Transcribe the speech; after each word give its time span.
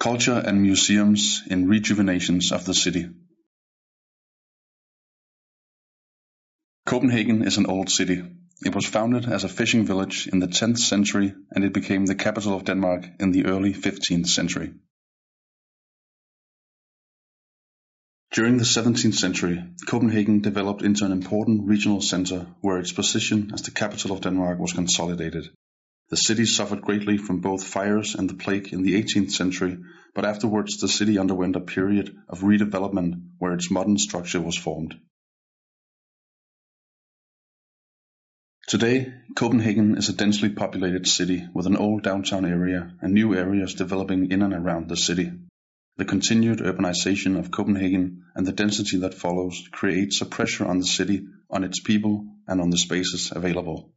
Culture 0.00 0.42
and 0.46 0.62
museums 0.62 1.42
in 1.50 1.68
rejuvenations 1.68 2.52
of 2.52 2.64
the 2.64 2.72
city. 2.72 3.06
Copenhagen 6.86 7.42
is 7.46 7.58
an 7.58 7.66
old 7.66 7.90
city. 7.90 8.22
It 8.64 8.74
was 8.74 8.86
founded 8.86 9.26
as 9.26 9.44
a 9.44 9.48
fishing 9.48 9.84
village 9.84 10.26
in 10.26 10.38
the 10.38 10.48
10th 10.48 10.78
century 10.78 11.34
and 11.50 11.64
it 11.64 11.74
became 11.74 12.06
the 12.06 12.14
capital 12.14 12.54
of 12.54 12.64
Denmark 12.64 13.04
in 13.20 13.32
the 13.32 13.44
early 13.44 13.74
15th 13.74 14.28
century. 14.28 14.72
During 18.32 18.56
the 18.56 18.64
17th 18.64 19.16
century, 19.16 19.62
Copenhagen 19.86 20.40
developed 20.40 20.80
into 20.80 21.04
an 21.04 21.12
important 21.12 21.68
regional 21.68 22.00
center 22.00 22.46
where 22.62 22.78
its 22.78 22.92
position 22.92 23.50
as 23.52 23.62
the 23.62 23.70
capital 23.70 24.12
of 24.12 24.22
Denmark 24.22 24.58
was 24.58 24.72
consolidated. 24.72 25.50
The 26.10 26.16
city 26.16 26.44
suffered 26.44 26.82
greatly 26.82 27.18
from 27.18 27.40
both 27.40 27.64
fires 27.64 28.16
and 28.16 28.28
the 28.28 28.34
plague 28.34 28.72
in 28.72 28.82
the 28.82 29.00
18th 29.00 29.30
century, 29.30 29.78
but 30.12 30.24
afterwards 30.24 30.78
the 30.78 30.88
city 30.88 31.18
underwent 31.18 31.54
a 31.54 31.60
period 31.60 32.16
of 32.28 32.40
redevelopment 32.40 33.22
where 33.38 33.54
its 33.54 33.70
modern 33.70 33.96
structure 33.96 34.40
was 34.40 34.56
formed. 34.56 34.98
Today, 38.66 39.14
Copenhagen 39.36 39.96
is 39.96 40.08
a 40.08 40.12
densely 40.12 40.48
populated 40.48 41.06
city 41.06 41.46
with 41.54 41.66
an 41.66 41.76
old 41.76 42.02
downtown 42.02 42.44
area 42.44 42.92
and 43.00 43.14
new 43.14 43.34
areas 43.34 43.74
developing 43.74 44.32
in 44.32 44.42
and 44.42 44.52
around 44.52 44.88
the 44.88 44.96
city. 44.96 45.32
The 45.96 46.04
continued 46.04 46.58
urbanization 46.58 47.38
of 47.38 47.52
Copenhagen 47.52 48.24
and 48.34 48.46
the 48.46 48.52
density 48.52 48.98
that 48.98 49.14
follows 49.14 49.68
creates 49.70 50.20
a 50.20 50.26
pressure 50.26 50.64
on 50.64 50.78
the 50.78 50.86
city, 50.86 51.26
on 51.48 51.62
its 51.62 51.80
people, 51.80 52.26
and 52.48 52.60
on 52.60 52.70
the 52.70 52.78
spaces 52.78 53.32
available. 53.34 53.92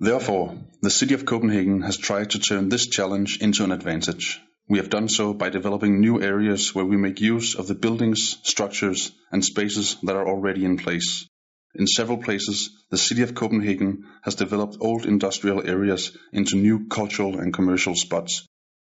Therefore, 0.00 0.56
the 0.80 0.90
city 0.90 1.14
of 1.14 1.24
Copenhagen 1.24 1.82
has 1.82 1.96
tried 1.96 2.30
to 2.30 2.38
turn 2.38 2.68
this 2.68 2.86
challenge 2.86 3.38
into 3.40 3.64
an 3.64 3.72
advantage. 3.72 4.40
We 4.68 4.78
have 4.78 4.90
done 4.90 5.08
so 5.08 5.34
by 5.34 5.48
developing 5.48 6.00
new 6.00 6.22
areas 6.22 6.72
where 6.72 6.84
we 6.84 6.96
make 6.96 7.20
use 7.20 7.56
of 7.56 7.66
the 7.66 7.74
buildings, 7.74 8.38
structures, 8.44 9.10
and 9.32 9.44
spaces 9.44 9.96
that 10.04 10.14
are 10.14 10.28
already 10.28 10.64
in 10.64 10.76
place. 10.76 11.26
In 11.74 11.86
several 11.86 12.18
places, 12.18 12.70
the 12.90 12.96
city 12.96 13.22
of 13.22 13.34
Copenhagen 13.34 14.04
has 14.22 14.36
developed 14.36 14.76
old 14.80 15.04
industrial 15.04 15.66
areas 15.66 16.16
into 16.32 16.56
new 16.56 16.86
cultural 16.86 17.38
and 17.38 17.52
commercial 17.52 17.96
spots, 17.96 18.46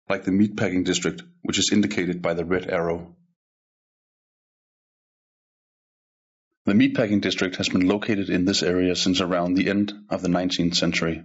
like 0.09 0.25
the 0.25 0.31
meatpacking 0.31 0.85
district, 0.85 1.23
which 1.41 1.57
is 1.57 1.71
indicated 1.71 2.21
by 2.21 2.35
the 2.35 2.45
red 2.45 2.69
arrow. 2.69 3.15
The 6.69 6.75
meatpacking 6.75 7.21
district 7.21 7.55
has 7.55 7.67
been 7.67 7.87
located 7.87 8.29
in 8.29 8.45
this 8.45 8.61
area 8.61 8.95
since 8.95 9.21
around 9.21 9.55
the 9.55 9.71
end 9.71 9.91
of 10.07 10.21
the 10.21 10.29
nineteenth 10.29 10.75
century. 10.75 11.23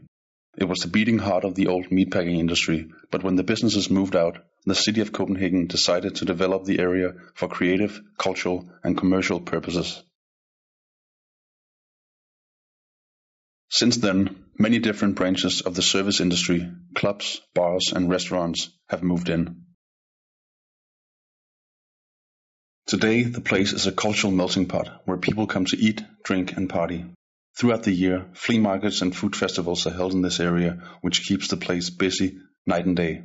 It 0.57 0.65
was 0.65 0.79
the 0.79 0.89
beating 0.89 1.19
heart 1.19 1.45
of 1.45 1.55
the 1.55 1.67
old 1.67 1.91
meatpacking 1.91 2.39
industry, 2.39 2.91
but 3.11 3.23
when 3.23 3.37
the 3.37 3.43
businesses 3.43 3.91
moved 3.91 4.17
out, 4.17 4.39
the 4.65 4.75
city 4.75 5.03
of 5.03 5.13
Copenhagen 5.13 5.67
decided 5.67 6.15
to 6.15 6.25
develop 6.25 6.65
the 6.65 6.79
area 6.79 7.13
for 7.35 7.47
creative, 7.47 8.01
cultural, 8.17 8.71
and 8.83 8.97
commercial 8.97 9.39
purposes. 9.39 10.03
Since 13.69 13.99
then, 13.99 14.47
many 14.59 14.79
different 14.79 15.17
branches 15.17 15.61
of 15.61 15.75
the 15.75 15.83
service 15.83 16.21
industry, 16.21 16.73
clubs, 16.95 17.43
bars, 17.53 17.93
and 17.95 18.09
restaurants 18.09 18.71
have 18.89 19.03
moved 19.03 19.29
in. 19.29 19.64
Today 22.87 23.23
the 23.23 23.41
place 23.41 23.73
is 23.73 23.87
a 23.87 23.93
cultural 23.93 24.31
melting 24.31 24.67
pot 24.67 25.03
where 25.07 25.17
people 25.17 25.47
come 25.47 25.65
to 25.67 25.77
eat, 25.77 26.03
drink 26.23 26.53
and 26.53 26.69
party. 26.69 27.07
Throughout 27.57 27.85
the 27.85 27.93
year, 27.93 28.27
flea 28.35 28.59
markets 28.59 29.01
and 29.01 29.17
food 29.17 29.35
festivals 29.35 29.87
are 29.87 29.91
held 29.95 30.13
in 30.13 30.21
this 30.21 30.39
area, 30.39 30.83
which 31.01 31.25
keeps 31.27 31.49
the 31.49 31.57
place 31.57 31.89
busy 31.89 32.37
night 32.67 32.85
and 32.85 32.95
day. 32.95 33.23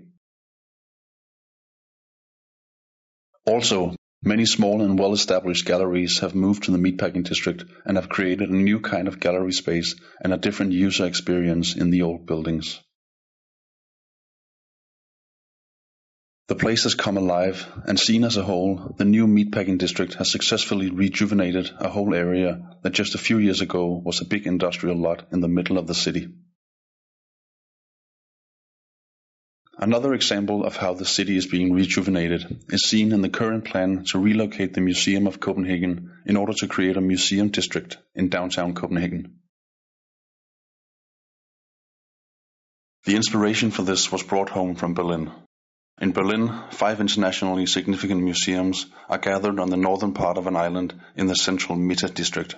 Also, 3.46 3.96
many 4.24 4.46
small 4.46 4.82
and 4.82 4.98
well-established 4.98 5.66
galleries 5.66 6.20
have 6.20 6.36
moved 6.36 6.64
to 6.64 6.72
the 6.72 6.78
meatpacking 6.78 7.24
district 7.24 7.66
and 7.84 7.98
have 7.98 8.08
created 8.08 8.50
a 8.50 8.56
new 8.56 8.80
kind 8.80 9.10
of 9.10 9.20
gallery 9.20 9.52
space 9.52 9.96
and 10.24 10.32
a 10.32 10.38
different 10.38 10.72
user 10.72 11.06
experience 11.06 11.76
in 11.76 11.90
the 11.90 12.04
old 12.04 12.26
buildings. 12.26 12.80
The 16.50 16.56
place 16.56 16.82
has 16.82 16.96
come 16.96 17.16
alive, 17.16 17.72
and 17.86 18.00
seen 18.00 18.24
as 18.24 18.36
a 18.36 18.42
whole, 18.42 18.96
the 18.98 19.06
new 19.06 19.28
meatpacking 19.28 19.78
district 19.78 20.16
has 20.16 20.32
successfully 20.32 20.90
rejuvenated 20.90 21.70
a 21.78 21.90
whole 21.90 22.16
area 22.16 22.76
that 22.82 22.94
just 22.94 23.14
a 23.14 23.20
few 23.20 23.38
years 23.38 23.62
ago 23.62 24.02
was 24.04 24.20
a 24.20 24.26
big 24.26 24.48
industrial 24.48 24.98
lot 24.98 25.28
in 25.32 25.42
the 25.42 25.48
middle 25.48 25.78
of 25.78 25.86
the 25.86 25.94
city. 25.94 26.28
Another 29.78 30.16
example 30.16 30.66
of 30.66 30.76
how 30.76 30.96
the 30.96 31.06
city 31.06 31.38
is 31.38 31.46
being 31.46 31.72
rejuvenated 31.72 32.64
is 32.70 32.82
seen 32.82 33.12
in 33.12 33.22
the 33.22 33.30
current 33.30 33.66
plan 33.66 34.06
to 34.08 34.18
relocate 34.18 34.74
the 34.74 34.82
Museum 34.82 35.28
of 35.28 35.40
Copenhagen 35.40 36.12
in 36.26 36.36
order 36.36 36.54
to 36.54 36.68
create 36.68 36.98
a 36.98 37.02
museum 37.02 37.50
district 37.50 38.00
in 38.16 38.30
downtown 38.30 38.74
Copenhagen. 38.74 39.40
The 43.06 43.16
inspiration 43.16 43.70
for 43.70 43.84
this 43.84 44.12
was 44.12 44.24
brought 44.24 44.50
home 44.50 44.74
from 44.74 44.96
Berlin. 44.96 45.32
In 46.02 46.14
Berlin, 46.14 46.54
five 46.72 47.02
internationally 47.02 47.66
significant 47.66 48.24
museums 48.24 48.86
are 49.10 49.18
gathered 49.18 49.60
on 49.60 49.70
the 49.70 49.76
northern 49.76 50.14
part 50.14 50.38
of 50.38 50.48
an 50.48 50.56
island 50.56 50.94
in 51.18 51.28
the 51.28 51.36
central 51.36 51.78
Mitte 51.78 52.14
district. 52.14 52.56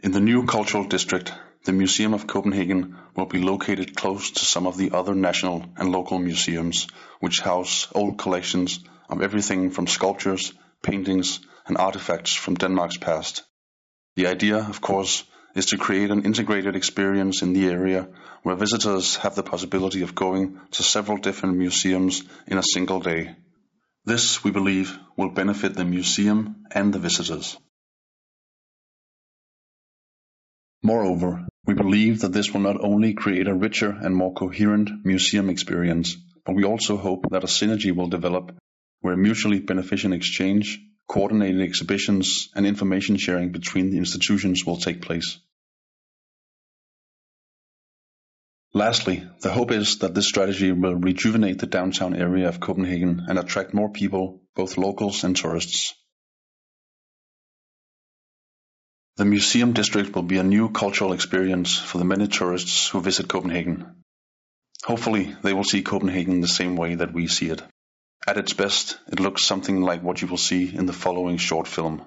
In 0.00 0.10
the 0.10 0.20
new 0.20 0.46
cultural 0.46 0.84
district, 0.84 1.32
the 1.64 1.72
Museum 1.72 2.12
of 2.12 2.26
Copenhagen 2.26 2.96
will 3.14 3.26
be 3.26 3.40
located 3.40 3.94
close 3.94 4.32
to 4.32 4.44
some 4.44 4.66
of 4.66 4.76
the 4.76 4.90
other 4.90 5.14
national 5.14 5.64
and 5.76 5.92
local 5.92 6.18
museums, 6.18 6.88
which 7.20 7.40
house 7.40 7.86
old 7.94 8.18
collections 8.18 8.80
of 9.08 9.22
everything 9.22 9.70
from 9.70 9.86
sculptures, 9.86 10.52
paintings, 10.82 11.38
and 11.66 11.76
artifacts 11.76 12.34
from 12.34 12.54
Denmark's 12.54 12.96
past. 12.96 13.44
The 14.16 14.26
idea, 14.26 14.58
of 14.58 14.80
course, 14.80 15.22
is 15.56 15.66
to 15.66 15.78
create 15.78 16.10
an 16.10 16.24
integrated 16.26 16.76
experience 16.76 17.40
in 17.40 17.54
the 17.54 17.66
area 17.66 18.06
where 18.42 18.54
visitors 18.54 19.16
have 19.16 19.34
the 19.34 19.42
possibility 19.42 20.02
of 20.02 20.14
going 20.14 20.60
to 20.70 20.82
several 20.82 21.16
different 21.16 21.56
museums 21.56 22.22
in 22.46 22.58
a 22.58 22.62
single 22.62 23.00
day. 23.00 23.34
This, 24.04 24.44
we 24.44 24.50
believe, 24.50 24.98
will 25.16 25.30
benefit 25.30 25.74
the 25.74 25.86
museum 25.86 26.66
and 26.70 26.92
the 26.92 26.98
visitors. 26.98 27.56
Moreover, 30.82 31.46
we 31.64 31.72
believe 31.72 32.20
that 32.20 32.34
this 32.34 32.52
will 32.52 32.60
not 32.60 32.78
only 32.78 33.14
create 33.14 33.48
a 33.48 33.54
richer 33.54 33.88
and 33.90 34.14
more 34.14 34.34
coherent 34.34 34.90
museum 35.06 35.48
experience, 35.48 36.16
but 36.44 36.54
we 36.54 36.64
also 36.64 36.98
hope 36.98 37.24
that 37.30 37.44
a 37.44 37.48
synergy 37.48 37.96
will 37.96 38.08
develop 38.08 38.54
where 39.00 39.16
mutually 39.16 39.60
beneficial 39.60 40.12
exchange, 40.12 40.78
coordinated 41.08 41.62
exhibitions, 41.62 42.50
and 42.54 42.66
information 42.66 43.16
sharing 43.16 43.52
between 43.52 43.90
the 43.90 43.96
institutions 43.96 44.66
will 44.66 44.76
take 44.76 45.00
place. 45.00 45.38
Lastly, 48.76 49.26
the 49.40 49.50
hope 49.50 49.70
is 49.70 50.00
that 50.00 50.14
this 50.14 50.28
strategy 50.28 50.70
will 50.70 50.96
rejuvenate 50.96 51.58
the 51.58 51.66
downtown 51.66 52.14
area 52.14 52.46
of 52.46 52.60
Copenhagen 52.60 53.24
and 53.26 53.38
attract 53.38 53.72
more 53.72 53.88
people, 53.88 54.42
both 54.54 54.76
locals 54.76 55.24
and 55.24 55.34
tourists. 55.34 55.94
The 59.16 59.24
museum 59.24 59.72
district 59.72 60.14
will 60.14 60.24
be 60.24 60.36
a 60.36 60.42
new 60.42 60.68
cultural 60.68 61.14
experience 61.14 61.78
for 61.78 61.96
the 61.96 62.04
many 62.04 62.28
tourists 62.28 62.88
who 62.88 63.00
visit 63.00 63.28
Copenhagen. 63.28 64.02
Hopefully, 64.84 65.34
they 65.42 65.54
will 65.54 65.64
see 65.64 65.80
Copenhagen 65.80 66.42
the 66.42 66.46
same 66.46 66.76
way 66.76 66.96
that 66.96 67.14
we 67.14 67.28
see 67.28 67.48
it. 67.48 67.62
At 68.26 68.36
its 68.36 68.52
best, 68.52 68.98
it 69.10 69.20
looks 69.20 69.42
something 69.42 69.80
like 69.80 70.02
what 70.02 70.20
you 70.20 70.28
will 70.28 70.36
see 70.36 70.68
in 70.68 70.84
the 70.84 70.92
following 70.92 71.38
short 71.38 71.66
film. 71.66 72.04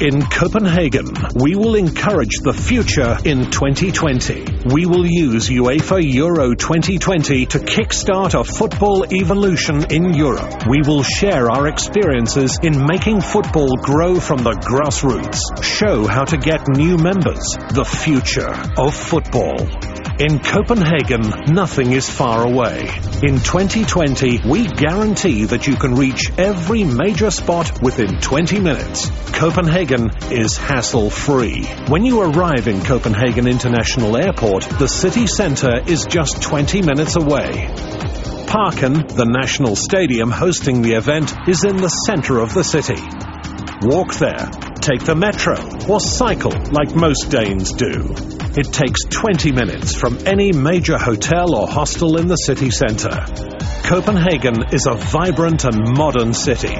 In 0.00 0.22
Copenhagen, 0.22 1.06
we 1.34 1.56
will 1.56 1.74
encourage 1.74 2.38
the 2.38 2.52
future 2.52 3.18
in 3.24 3.50
2020. 3.50 4.44
We 4.72 4.86
will 4.86 5.04
use 5.04 5.48
UEFA 5.48 6.00
Euro 6.14 6.54
2020 6.54 7.46
to 7.46 7.58
kickstart 7.58 8.38
a 8.38 8.44
football 8.44 9.12
evolution 9.12 9.86
in 9.90 10.14
Europe. 10.14 10.68
We 10.68 10.82
will 10.86 11.02
share 11.02 11.50
our 11.50 11.66
experiences 11.66 12.60
in 12.62 12.86
making 12.86 13.22
football 13.22 13.74
grow 13.74 14.20
from 14.20 14.44
the 14.44 14.52
grassroots, 14.52 15.64
show 15.64 16.06
how 16.06 16.24
to 16.26 16.36
get 16.36 16.68
new 16.68 16.96
members, 16.96 17.42
the 17.72 17.84
future 17.84 18.54
of 18.80 18.94
football. 18.94 19.97
In 20.18 20.40
Copenhagen, 20.40 21.22
nothing 21.46 21.92
is 21.92 22.10
far 22.10 22.44
away. 22.44 22.90
In 23.22 23.38
2020, 23.38 24.40
we 24.50 24.66
guarantee 24.66 25.44
that 25.44 25.68
you 25.68 25.76
can 25.76 25.94
reach 25.94 26.32
every 26.36 26.82
major 26.82 27.30
spot 27.30 27.80
within 27.80 28.18
20 28.20 28.58
minutes. 28.58 29.08
Copenhagen 29.30 30.10
is 30.32 30.56
hassle 30.56 31.08
free. 31.08 31.66
When 31.86 32.04
you 32.04 32.20
arrive 32.20 32.66
in 32.66 32.82
Copenhagen 32.82 33.46
International 33.46 34.16
Airport, 34.16 34.64
the 34.64 34.88
city 34.88 35.28
centre 35.28 35.78
is 35.86 36.04
just 36.04 36.42
20 36.42 36.82
minutes 36.82 37.14
away. 37.14 37.68
Parken, 38.48 39.06
the 39.06 39.24
national 39.24 39.76
stadium 39.76 40.32
hosting 40.32 40.82
the 40.82 40.94
event, 40.94 41.32
is 41.46 41.62
in 41.62 41.76
the 41.76 41.90
centre 41.90 42.40
of 42.40 42.52
the 42.54 42.64
city. 42.64 43.00
Walk 43.82 44.14
there, 44.14 44.50
take 44.80 45.04
the 45.04 45.14
metro, 45.14 45.54
or 45.88 46.00
cycle 46.00 46.54
like 46.72 46.96
most 46.96 47.30
Danes 47.30 47.72
do. 47.72 48.37
It 48.58 48.72
takes 48.72 49.04
20 49.04 49.52
minutes 49.52 49.94
from 49.94 50.18
any 50.26 50.50
major 50.50 50.98
hotel 50.98 51.54
or 51.54 51.68
hostel 51.68 52.16
in 52.16 52.26
the 52.26 52.34
city 52.34 52.72
centre. 52.72 53.24
Copenhagen 53.84 54.74
is 54.74 54.84
a 54.90 54.94
vibrant 54.94 55.62
and 55.62 55.96
modern 55.96 56.34
city. 56.34 56.74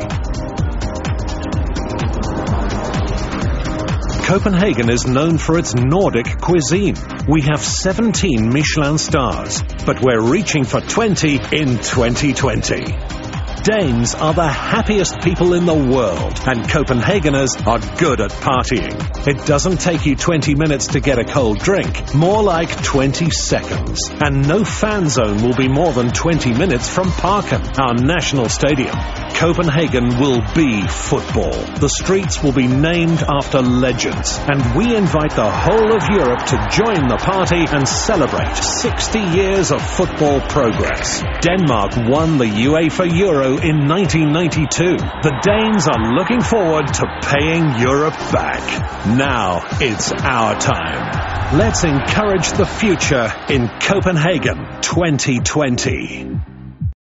Copenhagen 4.26 4.90
is 4.90 5.06
known 5.06 5.38
for 5.38 5.56
its 5.56 5.76
Nordic 5.76 6.40
cuisine. 6.40 6.96
We 7.28 7.42
have 7.42 7.60
17 7.60 8.48
Michelin 8.52 8.98
stars, 8.98 9.62
but 9.86 10.02
we're 10.02 10.20
reaching 10.20 10.64
for 10.64 10.80
20 10.80 11.34
in 11.52 11.78
2020. 11.78 13.17
Danes 13.62 14.14
are 14.14 14.32
the 14.32 14.46
happiest 14.46 15.20
people 15.20 15.52
in 15.52 15.66
the 15.66 15.74
world, 15.74 16.40
and 16.46 16.62
Copenhageners 16.64 17.66
are 17.66 17.78
good 17.98 18.20
at 18.20 18.30
partying. 18.30 19.26
It 19.26 19.44
doesn't 19.46 19.80
take 19.80 20.06
you 20.06 20.16
20 20.16 20.54
minutes 20.54 20.88
to 20.88 21.00
get 21.00 21.18
a 21.18 21.24
cold 21.24 21.58
drink, 21.58 22.14
more 22.14 22.42
like 22.42 22.70
20 22.82 23.30
seconds. 23.30 24.10
And 24.20 24.46
no 24.46 24.64
fan 24.64 25.08
zone 25.08 25.42
will 25.42 25.56
be 25.56 25.68
more 25.68 25.92
than 25.92 26.10
20 26.10 26.54
minutes 26.54 26.88
from 26.88 27.10
Parken, 27.10 27.62
our 27.78 27.94
national 27.94 28.48
stadium. 28.48 28.94
Copenhagen 29.34 30.18
will 30.18 30.40
be 30.54 30.86
football. 30.86 31.52
The 31.78 31.88
streets 31.88 32.42
will 32.42 32.52
be 32.52 32.66
named 32.66 33.22
after 33.28 33.60
legends, 33.60 34.38
and 34.48 34.76
we 34.76 34.96
invite 34.96 35.32
the 35.32 35.50
whole 35.50 35.94
of 35.94 36.08
Europe 36.08 36.44
to 36.46 36.66
join 36.70 37.08
the 37.08 37.18
party 37.20 37.64
and 37.68 37.86
celebrate 37.86 38.56
60 38.56 39.18
years 39.18 39.70
of 39.70 39.80
football 39.80 40.40
progress. 40.40 41.22
Denmark 41.42 41.96
won 42.08 42.38
the 42.38 42.46
UEFA 42.46 43.06
In 43.56 43.88
1992. 43.88 44.98
The 45.22 45.40
Danes 45.40 45.88
are 45.88 45.98
looking 45.98 46.42
forward 46.42 46.86
to 46.94 47.06
paying 47.22 47.74
Europe 47.78 48.14
back. 48.30 48.60
Now 49.06 49.62
it's 49.80 50.12
our 50.12 50.54
time. 50.60 51.56
Let's 51.56 51.82
encourage 51.82 52.50
the 52.52 52.66
future 52.66 53.32
in 53.48 53.68
Copenhagen 53.80 54.82
2020. 54.82 56.47